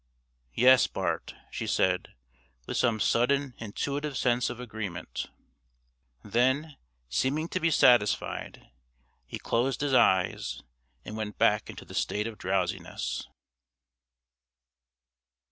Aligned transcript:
"Yes, 0.55 0.87
Bart," 0.87 1.35
she 1.51 1.67
said, 1.67 2.15
with 2.65 2.75
some 2.75 2.99
sudden 2.99 3.53
intuitive 3.59 4.17
sense 4.17 4.49
of 4.49 4.59
agreement. 4.59 5.27
Then, 6.23 6.75
seeming 7.07 7.47
to 7.49 7.59
be 7.59 7.69
satisfied, 7.69 8.71
he 9.27 9.37
closed 9.37 9.81
his 9.81 9.93
eyes 9.93 10.63
and 11.05 11.15
went 11.15 11.37
back 11.37 11.69
into 11.69 11.85
the 11.85 11.93
state 11.93 12.25
of 12.25 12.39
drowsiness. 12.39 13.27